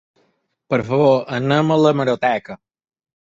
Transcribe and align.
Per 0.73 0.79
favor, 0.87 1.13
anem 1.41 1.75
a 1.75 1.77
l’hemeroteca. 1.83 2.59